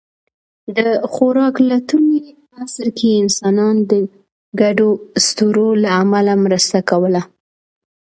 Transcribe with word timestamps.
د 0.77 0.79
خوراک 1.11 1.55
لټوني 1.69 2.21
عصر 2.61 2.85
کې 2.97 3.19
انسانان 3.23 3.75
د 3.91 3.93
ګډو 4.61 4.89
اسطورو 5.19 5.67
له 5.83 5.89
امله 6.01 6.33
مرسته 6.45 6.77
کوله. 6.89 7.21